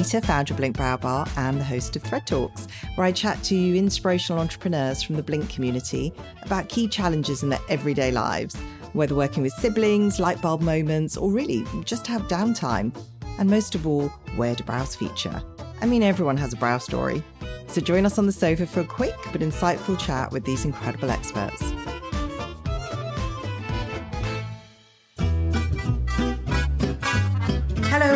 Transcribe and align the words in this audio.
Nita, 0.00 0.22
founder 0.22 0.54
of 0.54 0.56
Blink 0.56 0.78
Brow 0.78 0.96
Bar 0.96 1.26
and 1.36 1.60
the 1.60 1.64
host 1.64 1.94
of 1.94 2.02
Thread 2.02 2.26
Talks, 2.26 2.66
where 2.94 3.06
I 3.06 3.12
chat 3.12 3.42
to 3.42 3.76
inspirational 3.76 4.40
entrepreneurs 4.40 5.02
from 5.02 5.16
the 5.16 5.22
Blink 5.22 5.50
community 5.50 6.10
about 6.40 6.70
key 6.70 6.88
challenges 6.88 7.42
in 7.42 7.50
their 7.50 7.60
everyday 7.68 8.10
lives, 8.10 8.56
whether 8.94 9.14
working 9.14 9.42
with 9.42 9.52
siblings, 9.52 10.18
light 10.18 10.40
bulb 10.40 10.62
moments, 10.62 11.18
or 11.18 11.30
really 11.30 11.66
just 11.84 12.06
have 12.06 12.22
downtime. 12.28 12.96
And 13.38 13.50
most 13.50 13.74
of 13.74 13.86
all, 13.86 14.08
where 14.36 14.54
do 14.54 14.64
brows 14.64 14.96
feature? 14.96 15.42
I 15.82 15.86
mean, 15.86 16.02
everyone 16.02 16.38
has 16.38 16.54
a 16.54 16.56
brow 16.56 16.78
story. 16.78 17.22
So 17.66 17.82
join 17.82 18.06
us 18.06 18.16
on 18.16 18.24
the 18.24 18.32
sofa 18.32 18.66
for 18.66 18.80
a 18.80 18.86
quick 18.86 19.14
but 19.32 19.42
insightful 19.42 19.98
chat 19.98 20.32
with 20.32 20.46
these 20.46 20.64
incredible 20.64 21.10
experts. 21.10 21.62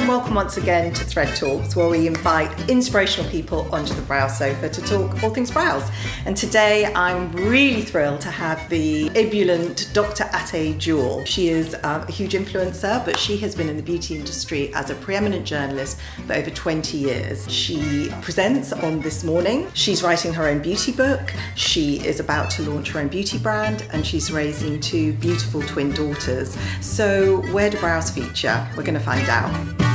And 0.05 0.11
welcome 0.11 0.35
once 0.35 0.59
again 0.59 0.93
to 0.93 1.03
Thread 1.03 1.35
Talks, 1.35 1.75
where 1.75 1.89
we 1.89 2.07
invite 2.07 2.69
inspirational 2.69 3.31
people 3.31 3.67
onto 3.75 3.95
the 3.95 4.03
brow 4.03 4.29
sofa 4.29 4.69
to 4.69 4.83
talk 4.83 5.23
all 5.23 5.31
things 5.31 5.51
brows. 5.51 5.91
And 6.27 6.37
today 6.37 6.93
I'm 6.95 7.33
really 7.33 7.81
thrilled 7.81 8.21
to 8.21 8.31
have 8.31 8.69
the 8.69 9.09
ebullient 9.17 9.89
Dr. 9.95 10.25
Ateh 10.25 10.77
Jewel. 10.77 11.25
She 11.25 11.48
is 11.48 11.75
um, 11.85 12.03
a 12.03 12.12
huge 12.12 12.35
influencer, 12.35 13.03
but 13.07 13.19
she 13.19 13.39
has 13.39 13.55
been 13.55 13.70
in 13.70 13.78
the 13.78 13.83
beauty 13.83 14.15
industry 14.15 14.75
as 14.75 14.91
a 14.91 14.95
preeminent 14.97 15.47
journalist 15.47 15.98
for 16.27 16.34
over 16.34 16.50
20 16.50 16.98
years. 16.98 17.50
She 17.50 18.11
presents 18.21 18.75
on 18.75 19.00
This 19.00 19.25
Morning. 19.25 19.71
She's 19.73 20.03
writing 20.03 20.34
her 20.34 20.47
own 20.47 20.61
beauty 20.61 20.93
book. 20.93 21.33
She 21.55 22.06
is 22.06 22.21
about 22.21 22.50
to 22.50 22.71
launch 22.71 22.91
her 22.91 23.00
own 23.00 23.09
beauty 23.09 23.39
brand, 23.39 23.89
and 23.91 24.06
she's 24.06 24.31
raising 24.31 24.81
two 24.81 25.15
beautiful 25.15 25.62
twin 25.62 25.93
daughters. 25.93 26.59
So, 26.83 27.41
where 27.55 27.71
do 27.71 27.78
brows 27.78 28.11
feature? 28.11 28.69
We're 28.77 28.83
going 28.83 28.93
to 28.93 29.00
find 29.00 29.27
out. 29.31 29.94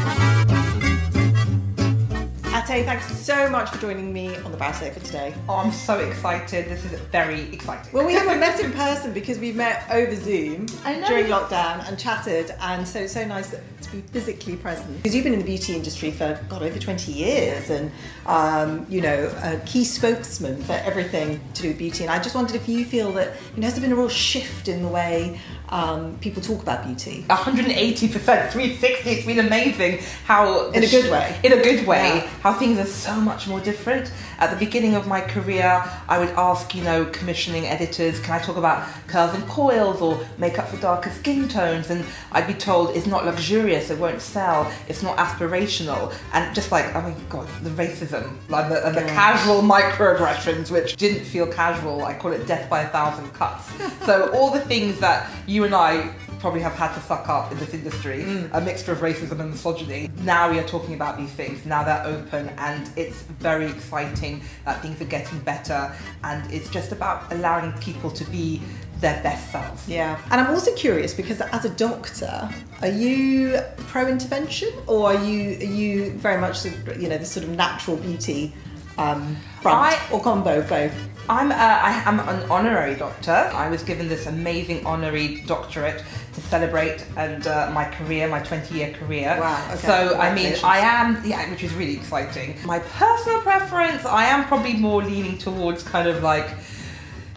Ateh, 2.69 2.85
thanks 2.85 3.17
so 3.17 3.49
much 3.49 3.67
for 3.71 3.79
joining 3.79 4.13
me 4.13 4.35
on 4.37 4.51
the 4.51 4.57
Brow 4.57 4.71
for 4.71 4.99
today. 4.99 5.33
Oh, 5.47 5.55
I'm 5.55 5.71
so 5.71 5.97
excited. 5.97 6.69
This 6.69 6.85
is 6.85 6.91
very 7.11 7.51
exciting. 7.51 7.91
Well, 7.91 8.05
we 8.05 8.13
haven't 8.13 8.39
met 8.47 8.59
in 8.59 8.71
person 8.73 9.11
because 9.11 9.39
we've 9.39 9.55
met 9.55 9.89
over 9.89 10.15
Zoom 10.15 10.67
during 10.67 11.25
lockdown 11.25 11.87
and 11.87 11.97
chatted, 11.97 12.53
and 12.61 12.87
so 12.87 12.99
it's 12.99 13.13
so 13.13 13.25
nice 13.25 13.49
to 13.49 13.91
be 13.91 14.01
physically 14.01 14.55
present. 14.55 14.97
Because 14.97 15.15
you've 15.15 15.23
been 15.23 15.33
in 15.33 15.39
the 15.39 15.45
beauty 15.45 15.73
industry 15.73 16.11
for 16.11 16.39
God 16.47 16.61
over 16.61 16.77
20 16.77 17.11
years, 17.11 17.71
and 17.71 17.91
um, 18.27 18.85
you 18.87 19.01
know 19.01 19.33
a 19.41 19.57
key 19.65 19.83
spokesman 19.83 20.61
for 20.61 20.73
everything 20.73 21.41
to 21.55 21.63
do 21.63 21.67
with 21.69 21.79
beauty. 21.79 22.03
And 22.03 22.13
I 22.13 22.21
just 22.21 22.35
wondered 22.35 22.55
if 22.55 22.69
you 22.69 22.85
feel 22.85 23.11
that 23.13 23.35
you 23.55 23.61
know 23.61 23.65
has 23.65 23.73
there 23.73 23.81
been 23.81 23.93
a 23.93 23.99
real 23.99 24.09
shift 24.09 24.67
in 24.67 24.83
the 24.83 24.89
way 24.89 25.39
um, 25.69 26.17
people 26.21 26.41
talk 26.41 26.61
about 26.63 26.85
beauty? 26.85 27.23
180 27.27 28.07
percent, 28.07 28.51
360. 28.51 29.09
It's 29.09 29.25
been 29.25 29.39
amazing 29.39 29.99
how 30.25 30.71
In 30.71 30.83
a 30.83 30.87
good 30.87 31.11
way. 31.11 31.39
In 31.43 31.53
a 31.53 31.61
good 31.61 31.85
way, 31.85 32.15
Yeah. 32.17 32.27
how 32.41 32.53
things 32.53 32.77
are 32.79 32.85
so 32.85 33.15
much 33.19 33.47
more 33.47 33.59
different. 33.59 34.11
At 34.39 34.49
the 34.51 34.55
beginning 34.65 34.95
of 34.95 35.05
my 35.07 35.19
career, 35.21 35.83
I 36.07 36.17
would 36.17 36.29
ask, 36.29 36.73
you 36.73 36.83
know, 36.83 37.05
commissioning 37.05 37.65
editors, 37.67 38.19
can 38.21 38.33
I 38.35 38.39
talk 38.39 38.55
about 38.57 38.87
curls 39.07 39.33
and 39.35 39.45
coils 39.47 40.01
or 40.01 40.19
makeup 40.37 40.69
for 40.69 40.77
darker 40.77 41.09
skin 41.11 41.47
tones? 41.49 41.89
And 41.89 42.05
I'd 42.31 42.47
be 42.47 42.53
told 42.53 42.95
it's 42.95 43.05
not 43.05 43.25
luxurious, 43.25 43.89
it 43.89 43.99
won't 43.99 44.21
sell, 44.21 44.71
it's 44.87 45.03
not 45.03 45.17
aspirational, 45.17 46.13
and 46.33 46.55
just 46.55 46.71
like, 46.71 46.95
oh 46.95 47.01
my 47.01 47.13
god, 47.29 47.47
the 47.63 47.69
racism, 47.71 48.31
like 48.47 48.69
the, 48.69 48.85
and 48.87 48.95
the 48.95 49.01
Yeah. 49.01 49.13
casual 49.13 49.61
microaggressions, 49.61 50.71
which 50.71 50.95
didn't 50.95 51.25
feel 51.25 51.45
casual. 51.47 52.05
I 52.05 52.13
call 52.13 52.31
it 52.31 52.47
death 52.47 52.69
by 52.69 52.81
a 52.83 52.87
thousand 52.89 53.31
cuts. 53.33 53.69
so 54.05 54.31
all 54.33 54.51
the 54.51 54.61
things 54.61 54.99
that 54.99 55.29
you 55.47 55.58
and 55.65 55.75
I 55.75 56.13
probably 56.39 56.61
have 56.61 56.73
had 56.73 56.93
to 56.93 56.99
suck 57.01 57.27
up 57.27 57.51
in 57.51 57.57
this 57.57 57.73
industry, 57.73 58.23
a 58.53 58.61
mixture 58.61 58.91
of 58.91 58.99
racism 58.99 59.39
and 59.39 59.51
misogyny. 59.51 60.09
Now 60.21 60.49
we 60.49 60.59
are 60.59 60.67
talking 60.67 60.93
about 60.93 61.17
these 61.17 61.31
things. 61.31 61.65
Now 61.65 61.83
they're 61.83 62.05
open, 62.05 62.49
and 62.57 62.89
it's 62.95 63.21
very 63.23 63.65
exciting 63.65 64.41
that 64.65 64.81
things 64.81 65.01
are 65.01 65.05
getting 65.05 65.39
better. 65.39 65.93
And 66.23 66.51
it's 66.53 66.69
just 66.69 66.91
about 66.91 67.31
allowing 67.33 67.73
people 67.73 68.09
to 68.11 68.23
be 68.25 68.61
their 68.99 69.21
best 69.23 69.51
selves. 69.51 69.87
Yeah, 69.87 70.19
and 70.31 70.41
I'm 70.41 70.53
also 70.53 70.73
curious 70.75 71.13
because 71.13 71.41
as 71.41 71.65
a 71.65 71.69
doctor, 71.69 72.49
are 72.81 72.87
you 72.87 73.59
pro 73.87 74.07
intervention 74.07 74.69
or 74.87 75.13
are 75.13 75.23
you 75.23 75.57
are 75.57 75.71
you 75.71 76.11
very 76.11 76.39
much 76.39 76.63
the, 76.63 76.97
you 76.99 77.07
know 77.07 77.17
the 77.17 77.25
sort 77.25 77.45
of 77.45 77.51
natural 77.51 77.97
beauty 77.97 78.53
um, 78.97 79.35
front 79.61 79.93
I- 79.93 80.11
or 80.11 80.21
combo 80.21 80.61
both? 80.67 80.93
I'm 81.29 81.51
uh, 81.51 81.55
I 81.55 82.01
am 82.05 82.19
an 82.19 82.49
honorary 82.49 82.95
doctor. 82.95 83.31
I 83.31 83.69
was 83.69 83.83
given 83.83 84.09
this 84.09 84.25
amazing 84.25 84.83
honorary 84.83 85.41
doctorate 85.45 86.03
to 86.33 86.41
celebrate 86.41 87.05
and 87.17 87.45
uh, 87.45 87.69
my 87.71 87.85
career, 87.85 88.27
my 88.27 88.39
20 88.39 88.75
year 88.75 88.91
career. 88.93 89.37
Wow, 89.39 89.63
okay. 89.67 89.77
So 89.77 90.17
I 90.17 90.33
mean, 90.33 90.55
I 90.63 90.79
am 90.79 91.23
yeah, 91.23 91.47
which 91.51 91.63
is 91.63 91.73
really 91.75 91.93
exciting. 91.93 92.57
My 92.65 92.79
personal 92.79 93.41
preference, 93.41 94.05
I 94.05 94.25
am 94.25 94.45
probably 94.45 94.73
more 94.73 95.03
leaning 95.03 95.37
towards 95.37 95.83
kind 95.83 96.07
of 96.07 96.23
like 96.23 96.49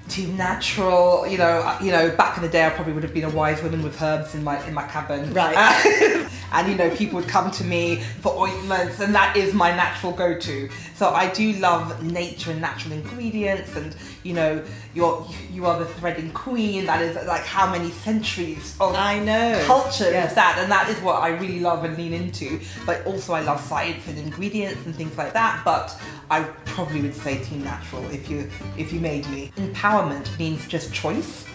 too 0.09 0.27
natural. 0.29 1.27
You 1.27 1.37
know, 1.37 1.61
uh, 1.61 1.79
you 1.83 1.93
know, 1.93 2.17
back 2.17 2.39
in 2.39 2.43
the 2.43 2.49
day, 2.49 2.65
I 2.65 2.71
probably 2.71 2.95
would 2.95 3.03
have 3.03 3.13
been 3.13 3.25
a 3.25 3.31
wise 3.31 3.63
woman 3.63 3.83
with 3.83 4.01
herbs 4.01 4.35
in 4.35 4.43
my 4.43 4.65
in 4.67 4.73
my 4.73 4.87
cabin. 4.87 5.35
Right. 5.35 6.31
and 6.53 6.69
you 6.71 6.77
know, 6.77 6.91
people 6.95 7.19
would 7.21 7.29
come 7.29 7.51
to 7.53 7.65
me 7.65 7.97
for 8.21 8.33
ointments, 8.47 9.01
and 9.01 9.15
that 9.15 9.37
is 9.37 9.55
my 9.55 9.75
natural 9.75 10.13
go-to. 10.13 10.69
So 10.95 11.11
I 11.11 11.33
do 11.33 11.53
love 11.55 12.03
nature 12.03 12.51
and 12.53 12.61
natural 12.61 12.95
ingredients, 12.95 13.75
and 13.77 13.95
you 14.23 14.35
know, 14.35 14.65
you're 14.95 15.27
you 15.51 15.67
are 15.67 15.79
the 15.79 15.87
threading 15.87 16.31
queen. 16.33 16.87
That 16.87 17.03
is 17.03 17.17
like 17.27 17.45
how 17.45 17.71
many 17.71 17.91
centuries 17.91 18.77
of 18.81 18.95
I 18.95 19.19
know. 19.19 19.63
culture 19.67 20.11
Yes. 20.11 20.31
is 20.31 20.35
that, 20.37 20.59
and 20.59 20.71
that 20.71 20.89
is 20.89 20.99
what 21.01 21.23
I 21.23 21.29
really 21.29 21.61
love 21.61 21.85
and 21.85 21.97
lean 21.97 22.13
into. 22.13 22.61
But 22.87 23.07
also, 23.07 23.33
I 23.33 23.41
love 23.41 23.61
science 23.61 24.07
and 24.09 24.19
ingredients 24.19 24.85
and 24.87 24.95
things 24.95 25.17
like 25.17 25.33
that. 25.33 25.63
But 25.65 25.99
I 26.31 26.43
probably 26.65 27.03
would 27.03 27.15
say 27.15 27.43
team 27.43 27.65
natural 27.65 28.05
if 28.11 28.29
you 28.31 28.49
if 28.77 28.93
you 28.93 29.01
made 29.01 29.29
me. 29.29 29.53
Empowerment 29.57 30.39
means 30.39 30.67
just 30.69 30.93
choice. 30.93 31.47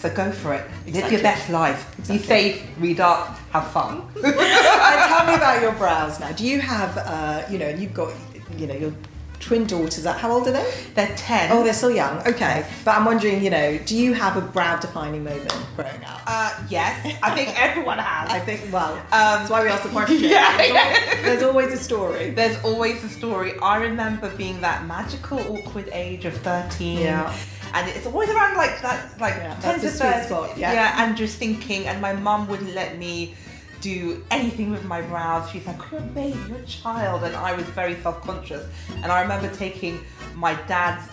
So 0.00 0.08
go 0.08 0.32
for 0.32 0.54
it. 0.54 0.64
Live 0.86 1.12
your 1.12 1.20
best 1.20 1.50
life. 1.50 1.94
Exactly. 1.98 2.16
Be 2.16 2.24
safe. 2.24 2.66
Read 2.78 3.00
up. 3.00 3.36
Have 3.50 3.70
fun. 3.70 4.02
and 4.24 4.24
tell 4.24 5.26
me 5.26 5.34
about 5.34 5.60
your 5.60 5.72
brows 5.72 6.18
now. 6.18 6.32
Do 6.32 6.46
you 6.46 6.58
have 6.58 6.96
uh, 6.96 7.44
you 7.50 7.58
know 7.58 7.68
you've 7.68 7.92
got 7.92 8.14
you 8.56 8.66
know 8.66 8.74
your 8.74 8.94
twin 9.40 9.66
daughters? 9.66 10.06
How 10.06 10.32
old 10.32 10.48
are 10.48 10.52
they? 10.52 10.72
They're 10.94 11.14
ten. 11.16 11.52
Oh, 11.52 11.62
they're 11.62 11.74
still 11.74 11.90
young. 11.90 12.26
Okay, 12.26 12.66
but 12.82 12.96
I'm 12.96 13.04
wondering, 13.04 13.44
you 13.44 13.50
know, 13.50 13.76
do 13.84 13.94
you 13.94 14.14
have 14.14 14.38
a 14.38 14.40
brow 14.40 14.78
defining 14.78 15.22
moment 15.22 15.52
growing 15.76 16.02
up? 16.02 16.22
uh, 16.26 16.58
yes. 16.70 17.18
I 17.22 17.34
think 17.34 17.60
everyone 17.60 17.98
has. 17.98 18.30
I 18.30 18.40
think 18.40 18.72
well, 18.72 18.98
that's 19.10 19.50
why 19.50 19.62
we 19.62 19.68
asked 19.68 19.82
the 19.82 19.90
question. 19.90 20.20
yeah. 20.20 20.56
There's, 20.56 20.70
always, 20.70 21.22
there's 21.24 21.42
always 21.42 21.72
a 21.74 21.76
story. 21.76 22.30
There's 22.30 22.64
always 22.64 23.04
a 23.04 23.08
story. 23.10 23.58
I 23.58 23.76
remember 23.76 24.34
being 24.36 24.62
that 24.62 24.86
magical, 24.86 25.40
awkward 25.40 25.90
age 25.92 26.24
of 26.24 26.34
13. 26.38 27.00
Yeah. 27.00 27.36
And 27.74 27.88
it's 27.88 28.06
always 28.06 28.28
around 28.30 28.56
like 28.56 28.80
that, 28.82 29.18
like 29.20 29.34
Yeah, 29.36 29.54
10 29.60 29.80
that's 29.80 29.82
to 29.82 29.90
sweet 29.90 30.12
30. 30.14 30.26
spot, 30.26 30.58
yeah. 30.58 31.04
and 31.04 31.16
just 31.16 31.38
thinking, 31.38 31.86
and 31.86 32.00
my 32.00 32.12
mum 32.12 32.48
wouldn't 32.48 32.74
let 32.74 32.98
me 32.98 33.34
do 33.80 34.22
anything 34.30 34.70
with 34.70 34.84
my 34.84 35.00
brows. 35.02 35.48
She's 35.50 35.66
like, 35.66 35.78
you're 35.90 36.00
a 36.00 36.04
baby, 36.04 36.38
you're 36.48 36.58
a 36.58 36.64
child. 36.66 37.24
And 37.24 37.34
I 37.34 37.54
was 37.54 37.64
very 37.66 37.94
self 38.02 38.20
conscious. 38.22 38.66
And 39.02 39.10
I 39.10 39.22
remember 39.22 39.48
taking 39.54 40.00
my 40.34 40.54
dad's 40.66 41.08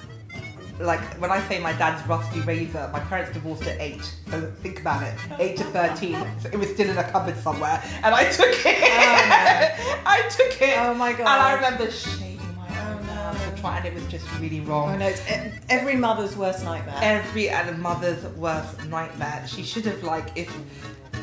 like 0.80 1.00
when 1.20 1.32
I 1.32 1.42
say 1.48 1.60
my 1.60 1.74
dad's 1.74 2.06
rusty 2.08 2.40
razor, 2.42 2.88
my 2.94 3.00
parents 3.00 3.32
divorced 3.34 3.64
at 3.64 3.82
eight. 3.82 4.04
So 4.30 4.42
think 4.62 4.80
about 4.82 5.02
it, 5.02 5.14
eight 5.40 5.58
to 5.58 5.64
thirteen. 5.64 6.18
So 6.40 6.50
it 6.54 6.58
was 6.58 6.70
still 6.70 6.88
in 6.90 6.98
a 6.98 7.04
cupboard 7.04 7.36
somewhere, 7.38 7.82
and 8.04 8.14
I 8.14 8.30
took 8.30 8.54
it. 8.64 8.78
Oh, 8.84 10.02
I 10.06 10.22
took 10.30 10.62
it. 10.62 10.78
Oh 10.78 10.94
my 10.94 11.12
God. 11.14 11.22
And 11.22 11.30
I 11.30 11.54
remember 11.56 11.90
shaving 11.90 12.27
try, 13.60 13.78
and 13.78 13.86
it 13.86 13.94
was 13.94 14.06
just 14.08 14.26
really 14.40 14.62
wrong. 14.62 14.90
I 14.90 14.98
know 14.98 15.08
it's 15.08 15.22
every 15.70 15.96
mother's 15.96 16.36
worst 16.36 16.64
nightmare. 16.64 16.98
Every 17.02 17.50
and 17.50 17.80
mother's 17.82 18.24
worst 18.36 18.86
nightmare. 18.86 19.46
She 19.48 19.64
should 19.64 19.86
have 19.86 20.04
like 20.04 20.32
if. 20.36 20.56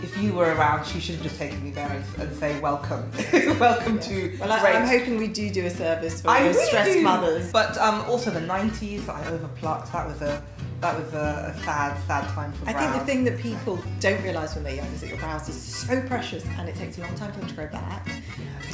If 0.03 0.19
you 0.19 0.35
were 0.35 0.53
around, 0.55 0.85
she 0.85 1.01
should 1.01 1.15
have 1.15 1.25
just 1.25 1.39
taken 1.39 1.63
me 1.65 1.71
there 1.71 1.89
and, 1.89 2.05
and 2.21 2.37
say 2.37 2.61
welcome, 2.61 3.11
welcome 3.59 3.99
to. 4.01 4.37
well, 4.39 4.53
I, 4.53 4.73
I'm 4.73 4.87
hoping 4.87 5.17
we 5.17 5.29
do 5.29 5.49
do 5.51 5.65
a 5.65 5.71
service 5.71 6.21
for 6.21 6.33
really 6.33 6.53
stressed 6.53 6.93
do. 6.93 7.03
mothers. 7.03 7.51
But 7.53 7.79
um, 7.79 8.03
also 8.11 8.31
the 8.31 8.41
'90s, 8.41 9.09
I 9.09 9.27
overplucked. 9.29 9.93
That 9.93 10.07
was 10.07 10.21
a 10.21 10.43
that 10.85 10.99
was 11.03 11.15
a, 11.15 11.55
a 11.57 11.65
sad, 11.65 11.97
sad 12.07 12.29
time 12.35 12.53
for 12.53 12.69
I 12.69 12.73
think 12.75 12.93
the 12.93 13.05
thing 13.07 13.25
that 13.25 13.39
people 13.39 13.83
don't 14.01 14.23
realise 14.23 14.55
when 14.55 14.65
they're 14.65 14.75
young 14.75 14.87
is 14.89 15.01
that 15.01 15.09
your 15.09 15.19
brows 15.19 15.49
are 15.49 15.53
so 15.53 16.01
precious 16.03 16.45
and 16.59 16.69
it 16.69 16.75
takes 16.77 16.99
a 16.99 17.01
long 17.01 17.15
time 17.15 17.33
for 17.33 17.41
them 17.41 17.49
to 17.49 17.55
grow 17.55 17.69
back. 17.69 18.07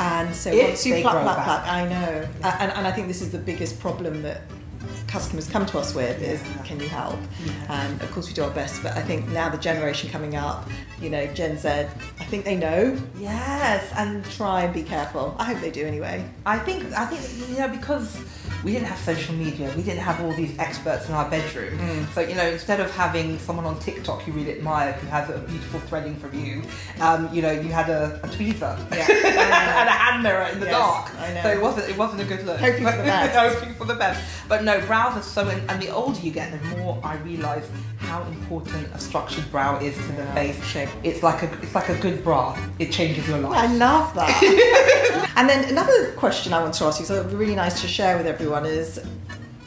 And 0.01 0.35
so 0.35 0.51
If 0.51 0.69
once 0.69 0.87
you 0.87 1.01
pluck, 1.03 1.23
pluck, 1.23 1.37
back. 1.37 1.45
pluck, 1.45 1.69
I 1.69 1.89
know. 1.89 2.29
And, 2.43 2.73
and 2.73 2.87
I 2.87 2.93
think 2.93 3.07
this 3.07 3.23
is 3.23 3.31
the 3.31 3.39
biggest 3.39 3.79
problem 3.81 4.23
that 4.23 4.41
customers 5.07 5.49
come 5.49 5.67
to 5.67 5.79
us 5.79 5.95
with 5.95 6.21
is, 6.23 6.41
Yeah. 6.43 6.63
"Can 6.65 6.81
you 6.81 6.89
help?" 6.89 7.19
Yeah. 7.45 7.53
And 7.85 8.01
of 8.03 8.11
course, 8.13 8.27
we 8.29 8.35
do 8.35 8.43
our 8.45 8.51
best. 8.51 8.83
But 8.83 8.97
I 8.97 9.03
think 9.03 9.29
now 9.29 9.49
the 9.49 9.59
generation 9.59 10.09
coming 10.11 10.37
up, 10.37 10.69
you 11.03 11.11
know, 11.11 11.27
Gen 11.29 11.59
Z, 11.59 11.69
I 11.69 12.25
think 12.31 12.45
they 12.45 12.57
know. 12.57 12.97
Yes, 13.19 13.85
and 13.97 14.25
Try 14.39 14.63
and 14.63 14.73
be 14.75 14.83
careful. 14.83 15.35
I 15.39 15.45
hope 15.45 15.61
they 15.61 15.71
do 15.71 15.85
anyway. 15.87 16.25
I 16.47 16.59
think 16.59 16.93
I 16.95 17.07
think 17.07 17.23
you 17.51 17.59
know 17.59 17.69
because 17.69 18.19
we 18.65 18.73
didn't 18.73 18.87
have 18.89 18.99
social 18.99 19.35
media, 19.35 19.73
we 19.77 19.83
didn't 19.83 20.01
have 20.03 20.21
all 20.21 20.33
these 20.33 20.59
experts 20.59 21.09
in 21.09 21.15
our 21.15 21.29
bedroom. 21.31 21.79
Mm. 21.79 22.07
So 22.15 22.21
you 22.21 22.35
know, 22.35 22.47
instead 22.47 22.81
of 22.81 22.91
having 22.91 23.39
someone 23.39 23.65
on 23.65 23.79
TikTok 23.79 24.27
you 24.27 24.33
really 24.33 24.53
admire 24.53 24.93
who 24.93 25.07
has 25.09 25.29
a 25.31 25.39
beautiful 25.39 25.81
threading 25.81 26.17
from 26.17 26.33
you, 26.45 26.63
um, 27.01 27.33
you 27.35 27.43
know, 27.43 27.51
you 27.53 27.71
had 27.71 27.89
a, 27.91 28.21
a 28.23 28.29
tweezer 28.29 28.77
Yeah. 28.93 29.07
and 29.81 29.89
a 29.89 29.93
hand 29.93 30.23
mirror 30.23 30.47
in 30.53 30.61
the 30.61 30.67
Yes, 30.67 30.75
dark. 30.77 31.15
I 31.21 31.35
know. 31.35 31.43
So 31.43 31.49
it 31.51 31.61
wasn't 31.63 31.89
it 31.91 31.97
wasn't 31.99 32.21
a 32.23 32.25
good 32.25 32.45
look. 32.47 32.59
Hoping 32.61 32.85
for 32.85 32.97
the 32.97 33.03
best. 33.15 33.55
Hoping 33.55 33.75
for 33.75 33.85
the 33.87 33.95
best. 33.95 34.23
But 34.49 34.65
no, 34.65 34.81
brows 34.87 35.17
are 35.17 35.23
so. 35.23 35.49
And 35.49 35.81
the 35.83 35.89
older 35.89 36.21
you 36.21 36.31
get, 36.33 36.51
the 36.53 36.59
more 36.77 37.01
I 37.03 37.17
realise 37.19 37.67
how 37.99 38.23
important 38.25 38.87
a 38.95 38.99
structured 38.99 39.51
brow 39.51 39.79
is 39.79 39.95
to 39.97 40.03
the 40.13 40.23
Yeah, 40.25 40.35
face. 40.35 40.65
shape. 40.65 40.89
It's 41.03 41.23
like 41.23 41.43
a 41.43 41.53
it's 41.63 41.75
like 41.75 41.89
a 41.89 41.97
good 41.99 42.23
bra. 42.25 42.59
It 42.79 42.91
changes 42.93 43.27
your 43.29 43.39
life. 43.39 43.57
I 43.57 43.73
love 43.75 44.15
that. 44.15 45.33
and 45.37 45.49
then 45.49 45.69
another 45.69 46.13
question 46.13 46.53
I 46.53 46.61
want 46.63 46.75
to 46.75 46.85
ask 46.85 46.99
you, 47.01 47.07
so 47.07 47.15
it'd 47.15 47.31
be 47.31 47.37
really 47.37 47.55
nice 47.55 47.81
to 47.83 47.89
share 47.89 48.17
with 48.17 48.27
everyone, 48.27 48.50
is 48.67 49.01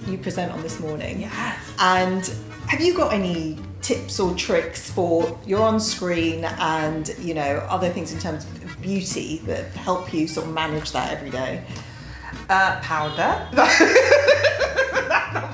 you 0.08 0.18
present 0.18 0.52
on 0.52 0.62
this 0.62 0.80
morning. 0.80 1.22
Yes. 1.22 1.74
And 1.80 2.34
have 2.68 2.82
you 2.82 2.94
got 2.94 3.14
any 3.14 3.58
tips 3.82 4.20
or 4.20 4.34
tricks 4.36 4.90
for 4.90 5.38
you're 5.46 5.62
on 5.62 5.80
screen 5.80 6.46
and 6.46 7.14
you 7.20 7.34
know 7.34 7.66
other 7.70 7.90
things 7.90 8.14
in 8.14 8.20
terms 8.20 8.46
of 8.46 8.82
beauty 8.82 9.42
that 9.46 9.66
help 9.72 10.14
you 10.14 10.28
sort 10.28 10.48
of 10.48 10.54
manage 10.54 10.92
that 10.92 11.12
every 11.12 11.30
day? 11.30 11.64
Uh, 12.50 12.80
powder. 12.82 13.48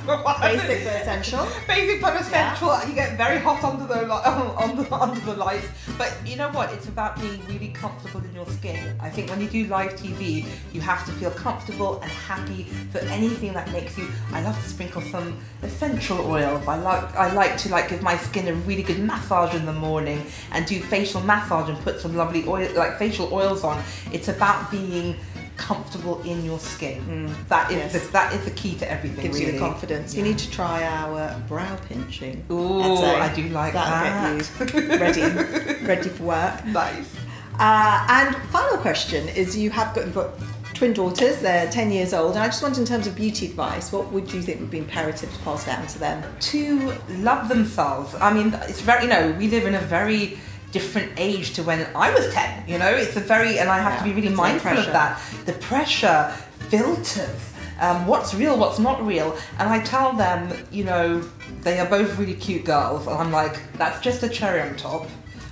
Basic 0.41 0.85
but 0.85 1.01
essential. 1.01 1.47
Basic 1.67 2.01
but 2.01 2.19
essential. 2.19 2.79
You 2.88 2.94
get 2.95 3.15
very 3.15 3.38
hot 3.39 3.63
under 3.63 3.85
the, 3.85 4.11
under, 4.63 4.94
under 4.94 5.19
the 5.21 5.33
lights. 5.33 5.67
But 5.97 6.15
you 6.25 6.35
know 6.35 6.50
what? 6.50 6.73
It's 6.73 6.88
about 6.88 7.19
being 7.21 7.39
really 7.47 7.67
comfortable 7.67 8.23
in 8.25 8.33
your 8.33 8.47
skin. 8.47 8.95
I 9.00 9.09
think 9.09 9.29
when 9.29 9.39
you 9.39 9.47
do 9.47 9.65
live 9.65 9.94
TV, 9.94 10.45
you 10.73 10.81
have 10.81 11.06
to 11.06 11.11
feel 11.11 11.29
comfortable 11.31 12.00
and 12.01 12.11
happy 12.11 12.63
for 12.91 13.00
anything 13.00 13.53
that 13.53 13.71
makes 13.71 13.97
you. 14.00 14.07
I 14.33 14.41
love 14.41 14.56
to 14.56 14.69
sprinkle 14.69 15.01
some 15.03 15.39
essential 15.61 16.19
oils. 16.25 16.67
I 16.67 16.77
like 16.77 17.15
I 17.15 17.31
like 17.33 17.57
to 17.57 17.69
like 17.69 17.89
give 17.89 18.01
my 18.01 18.17
skin 18.17 18.47
a 18.47 18.53
really 18.53 18.83
good 18.83 19.00
massage 19.00 19.53
in 19.53 19.65
the 19.65 19.73
morning 19.73 20.25
and 20.53 20.65
do 20.65 20.79
facial 20.79 21.21
massage 21.21 21.69
and 21.69 21.77
put 21.79 22.00
some 22.00 22.15
lovely 22.15 22.47
oil 22.47 22.67
like 22.75 22.97
facial 22.97 23.31
oils 23.31 23.63
on. 23.63 23.83
It's 24.11 24.27
about 24.27 24.71
being 24.71 25.15
comfortable 25.59 26.21
in 26.21 26.44
your 26.44 26.57
skin. 26.57 27.35
That 27.50 27.69
is 27.69 27.77
yes. 27.77 27.94
the, 27.94 28.11
that 28.13 28.33
is 28.33 28.45
the 28.45 28.51
key 28.51 28.75
to 28.75 28.89
everything. 28.89 29.25
Gives 29.25 29.39
really. 29.39 29.53
you 29.53 29.59
the 29.59 29.59
confidence. 29.59 30.15
You 30.15 30.23
need 30.23 30.39
to 30.39 30.50
try 30.50 30.83
our 30.83 31.38
brow 31.47 31.75
pinching. 31.88 32.45
Ooh. 32.50 32.81
I 32.81 33.31
do 33.35 33.50
like 33.50 33.73
get 33.73 34.73
you 34.73 34.88
ready, 34.97 35.21
ready 35.85 36.09
for 36.09 36.23
work. 36.23 36.65
Nice. 36.65 37.13
Uh, 37.59 38.06
and 38.09 38.35
final 38.47 38.77
question 38.77 39.27
is: 39.29 39.57
You 39.57 39.69
have 39.71 39.94
got 39.94 40.06
you've 40.06 40.15
got 40.15 40.31
twin 40.73 40.94
daughters. 40.94 41.41
They're 41.41 41.69
ten 41.69 41.91
years 41.91 42.13
old, 42.13 42.35
and 42.35 42.44
I 42.44 42.47
just 42.47 42.63
wonder, 42.63 42.79
in 42.79 42.85
terms 42.85 43.06
of 43.06 43.15
beauty 43.15 43.47
advice, 43.47 43.91
what 43.91 44.11
would 44.13 44.31
you 44.31 44.41
think 44.41 44.61
would 44.61 44.71
be 44.71 44.79
imperative 44.79 45.31
to 45.31 45.39
pass 45.39 45.65
down 45.65 45.85
to 45.88 46.00
them? 46.00 46.23
To 46.39 46.94
love 47.09 47.50
themselves. 47.50 48.15
I 48.15 48.33
mean, 48.33 48.53
it's 48.69 48.81
very, 48.81 49.03
you 49.03 49.09
know, 49.09 49.35
we 49.38 49.50
live 49.50 49.65
in 49.65 49.75
a 49.75 49.81
very 49.81 50.39
different 50.71 51.12
age 51.18 51.54
to 51.54 51.63
when 51.63 51.88
I 51.95 52.12
was 52.12 52.31
10, 52.33 52.68
you 52.68 52.77
know? 52.77 52.89
It's 52.89 53.16
a 53.16 53.19
very, 53.19 53.60
and 53.60 53.69
I 53.69 53.80
have 53.80 53.98
to 54.00 54.04
be 54.04 54.12
really 54.12 54.27
it's 54.27 54.38
a 54.38 54.42
lot 54.42 54.56
of 54.56 54.63
mindful 54.63 54.86
of 54.86 54.94
that. 54.94 55.21
The 55.45 55.54
pressure, 55.54 56.33
filters, 56.69 57.54
um, 57.80 58.06
what's 58.07 58.33
real, 58.33 58.57
what's 58.57 58.80
not 58.80 59.06
real. 59.06 59.38
And 59.57 59.69
I 59.69 59.81
tell 59.81 60.13
them, 60.13 60.54
you 60.71 60.83
know, 60.83 61.21
they 61.62 61.80
are 61.80 61.88
both 61.88 62.18
really 62.18 62.36
cute 62.36 62.66
girls, 62.66 63.07
and 63.07 63.16
I'm 63.16 63.31
like, 63.31 63.60
that's 63.74 64.01
just 64.01 64.24
a 64.24 64.30
cherry 64.30 64.62
on 64.62 64.75
top. 64.75 65.07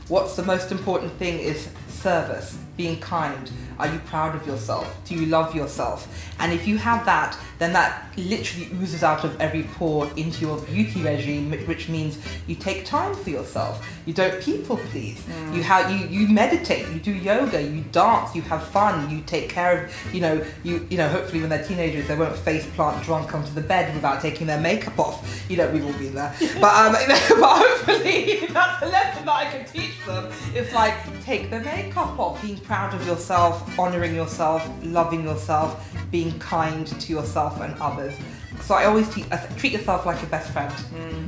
What's 0.08 0.36
the 0.36 0.44
most 0.44 0.72
important 0.72 1.12
thing 1.14 1.40
is 1.40 1.70
service, 1.98 2.58
being 2.78 3.00
kind. 3.00 3.52
Are 3.80 3.88
you 3.88 4.00
proud 4.00 4.36
of 4.36 4.46
yourself? 4.48 4.96
Do 5.06 5.16
you 5.16 5.26
love 5.28 5.56
yourself? 5.56 6.08
And 6.40 6.52
if 6.54 6.68
you 6.68 6.78
have 6.78 7.06
that, 7.06 7.38
then 7.60 7.74
that 7.74 8.08
literally 8.18 8.70
oozes 8.74 9.04
out 9.04 9.24
of 9.24 9.40
every 9.40 9.64
pore 9.64 10.10
into 10.16 10.42
your 10.42 10.60
beauty 10.62 11.02
regime, 11.02 11.52
which 11.68 11.90
means 11.90 12.20
you 12.48 12.56
take 12.56 12.86
time 12.86 13.16
for 13.16 13.30
yourself. 13.30 13.88
You 14.06 14.14
don't 14.14 14.42
people 14.42 14.78
please. 14.78 15.24
You 15.54 15.62
have 15.64 15.92
you 15.92 16.08
you 16.08 16.28
meditate. 16.28 16.88
You 16.90 17.00
do 17.00 17.14
yoga. 17.14 17.62
You 17.62 17.82
dance. 17.92 18.36
You 18.36 18.42
have 18.44 18.64
fun. 18.68 19.10
You 19.10 19.22
take 19.22 19.50
care 19.50 19.86
of 19.86 20.14
you 20.14 20.22
know 20.22 20.44
you 20.64 20.88
you 20.90 20.98
know 20.98 21.10
hopefully 21.10 21.42
when 21.42 21.50
they're 21.50 21.66
teenagers 21.66 22.08
they 22.08 22.16
won't 22.16 22.36
face 22.36 22.66
plant 22.76 23.04
drunk 23.04 23.34
onto 23.34 23.54
the 23.54 23.62
bed 23.62 23.94
without 23.94 24.22
taking 24.22 24.48
their 24.48 24.62
makeup 24.62 24.98
off. 25.00 25.46
You 25.50 25.58
know 25.58 25.70
we've 25.72 25.86
all 25.86 25.94
been 25.94 26.16
there. 26.16 26.34
but 26.62 26.74
um 26.76 26.94
but 27.40 27.58
hopefully 27.64 28.48
that's 28.50 28.84
a 28.84 28.88
lesson 28.88 29.26
that 29.26 29.36
I 29.36 29.46
can 29.52 29.66
teach 29.66 30.06
them. 30.06 30.32
It's 30.54 30.74
like 30.74 30.96
take 31.24 31.50
the 31.50 31.60
makeup 31.60 31.87
off, 31.96 32.42
being 32.42 32.58
proud 32.58 32.94
of 32.94 33.06
yourself, 33.06 33.80
honoring 33.80 34.16
yourself, 34.16 34.68
loving 34.84 35.24
yourself, 35.24 35.96
being 36.12 36.38
kind 36.40 36.88
to 36.88 37.14
yourself 37.14 37.62
and 37.62 37.74
others. 37.80 38.16
So 38.62 38.76
I 38.76 38.86
always 38.86 39.08
uh, 39.32 39.38
treat 39.58 39.72
yourself 39.72 40.06
like 40.06 40.20
your 40.20 40.30
best 40.30 40.52
friend 40.52 40.74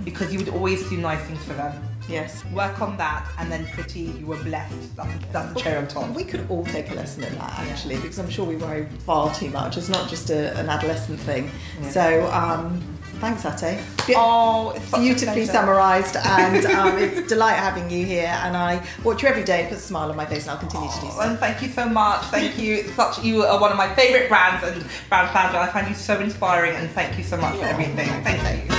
because 0.03 0.33
you 0.33 0.39
would 0.39 0.49
always 0.49 0.89
do 0.89 0.97
nice 0.97 1.21
things 1.27 1.43
for 1.43 1.53
them. 1.53 1.81
Yes. 2.09 2.43
Work 2.45 2.81
on 2.81 2.97
that, 2.97 3.29
and 3.37 3.51
then 3.51 3.67
pretty, 3.67 3.99
you 3.99 4.25
were 4.25 4.41
blessed. 4.43 4.95
That's, 4.95 5.25
that's 5.31 5.53
the 5.53 5.59
cherry 5.59 5.77
on 5.77 5.87
top. 5.87 6.09
We 6.15 6.23
could 6.23 6.49
all 6.49 6.65
take 6.65 6.89
a 6.89 6.95
lesson 6.95 7.23
in 7.23 7.35
that 7.35 7.59
actually, 7.59 7.97
because 7.97 8.17
I'm 8.17 8.29
sure 8.29 8.45
we 8.45 8.55
worry 8.55 8.87
far 9.05 9.31
too 9.33 9.49
much. 9.51 9.77
It's 9.77 9.89
not 9.89 10.09
just 10.09 10.31
a, 10.31 10.57
an 10.57 10.69
adolescent 10.69 11.19
thing. 11.19 11.51
Yeah. 11.81 11.89
So, 11.91 12.31
um, 12.31 12.81
thanks, 13.19 13.43
Ateh. 13.43 13.77
Be- 14.07 14.13
Oh, 14.17 14.71
it's 14.75 14.85
such 14.87 14.99
a 14.99 15.03
Beautifully 15.03 15.45
summarised, 15.45 16.15
and 16.15 16.65
um, 16.67 16.97
it's 17.03 17.19
a 17.19 17.27
delight 17.27 17.55
having 17.57 17.89
you 17.89 18.05
here. 18.05 18.35
And 18.43 18.57
I 18.57 18.83
watch 19.03 19.21
you 19.23 19.29
every 19.29 19.43
day, 19.43 19.63
it 19.63 19.69
puts 19.69 19.83
a 19.83 19.87
smile 19.87 20.09
on 20.09 20.15
my 20.17 20.25
face, 20.25 20.43
and 20.43 20.51
I'll 20.51 20.57
continue 20.57 20.89
to 20.89 20.99
do 21.01 21.07
Oh, 21.07 21.15
so. 21.15 21.19
and 21.21 21.39
thank 21.39 21.61
you 21.61 21.67
so 21.69 21.87
much. 21.87 22.23
Thank 22.25 22.57
you. 22.57 22.83
Such 22.89 23.23
you 23.23 23.43
are 23.43 23.59
one 23.59 23.71
of 23.71 23.77
my 23.77 23.93
favourite 23.95 24.27
brands 24.29 24.63
and 24.63 24.83
brand 25.09 25.29
founder. 25.31 25.57
I 25.57 25.67
find 25.71 25.87
you 25.87 25.95
so 25.95 26.19
inspiring, 26.19 26.75
and 26.75 26.89
thank 26.91 27.17
you 27.17 27.23
so 27.23 27.37
much 27.37 27.55
for 27.57 27.65
everything. 27.65 28.07
Thank 28.23 28.69
you. 28.71 28.78